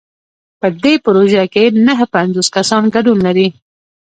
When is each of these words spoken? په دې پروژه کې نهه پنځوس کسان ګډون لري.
په 0.59 0.67
دې 0.83 0.93
پروژه 1.05 1.43
کې 1.53 1.63
نهه 1.87 2.05
پنځوس 2.15 2.47
کسان 2.55 2.83
ګډون 2.95 3.17
لري. 3.27 3.47